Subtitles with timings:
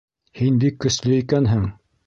[0.39, 1.71] Һин бик көслө икәнһең.